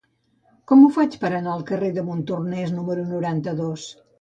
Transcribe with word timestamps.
Com 0.71 0.81
ho 0.85 0.89
faig 0.95 1.17
per 1.25 1.29
anar 1.41 1.53
al 1.57 1.63
carrer 1.69 1.91
de 1.99 2.07
Montornès 2.09 2.75
número 2.81 3.05
noranta-dos? 3.15 3.89